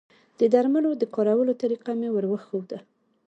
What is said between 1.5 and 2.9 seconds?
طریقه مې وروښوده